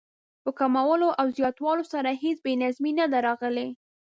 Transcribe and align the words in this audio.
په 0.43 0.49
کمولو 0.59 1.07
او 1.19 1.25
زیاتولو 1.37 1.83
سره 1.93 2.09
هېڅ 2.23 2.37
بې 2.45 2.53
نظمي 2.63 2.91
نه 2.99 3.05
ده 3.11 3.19
راغلې. 3.27 3.67